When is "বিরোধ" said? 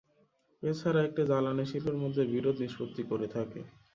2.33-2.55